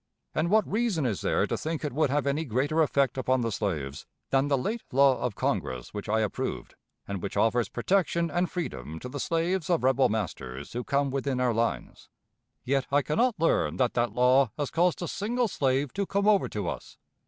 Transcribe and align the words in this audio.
And 0.33 0.49
what 0.49 0.65
reason 0.67 1.05
is 1.05 1.21
there 1.21 1.45
to 1.45 1.55
think 1.55 1.85
it 1.85 1.93
would 1.93 2.09
have 2.09 2.25
any 2.25 2.43
greater 2.43 2.81
effect 2.81 3.19
upon 3.19 3.41
the 3.41 3.51
slaves 3.51 4.07
than 4.31 4.47
the 4.47 4.57
late 4.57 4.81
law 4.91 5.21
of 5.21 5.35
Congress 5.35 5.93
which 5.93 6.09
I 6.09 6.21
approved, 6.21 6.73
and 7.07 7.21
which 7.21 7.37
offers 7.37 7.69
protection 7.69 8.31
and 8.31 8.49
freedom 8.49 8.97
to 9.01 9.07
the 9.07 9.19
slaves 9.19 9.69
of 9.69 9.83
rebel 9.83 10.09
masters 10.09 10.73
who 10.73 10.83
come 10.83 11.11
within 11.11 11.39
our 11.39 11.53
lines? 11.53 12.09
Yet 12.63 12.87
I 12.91 13.03
can 13.03 13.19
not 13.19 13.35
learn 13.39 13.75
that 13.77 13.93
that 13.93 14.11
law 14.13 14.49
has 14.57 14.71
caused 14.71 15.03
a 15.03 15.07
single 15.07 15.47
slave 15.47 15.93
to 15.93 16.07
come 16.07 16.27
over 16.27 16.49
to 16.49 16.67
us. 16.67 16.97